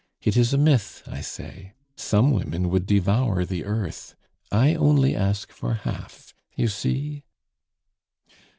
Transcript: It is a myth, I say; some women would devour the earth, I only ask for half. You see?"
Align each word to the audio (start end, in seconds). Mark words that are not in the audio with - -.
It 0.23 0.35
is 0.35 0.51
a 0.51 0.57
myth, 0.57 1.03
I 1.05 1.21
say; 1.21 1.73
some 1.95 2.31
women 2.31 2.69
would 2.71 2.87
devour 2.87 3.45
the 3.45 3.65
earth, 3.65 4.15
I 4.51 4.73
only 4.73 5.15
ask 5.15 5.51
for 5.51 5.75
half. 5.75 6.33
You 6.55 6.69
see?" 6.69 7.23